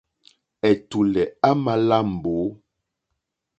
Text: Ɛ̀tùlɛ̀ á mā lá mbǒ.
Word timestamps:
Ɛ̀tùlɛ̀ 0.69 1.33
á 1.47 1.51
mā 1.63 1.73
lá 1.87 1.97
mbǒ. 2.13 2.35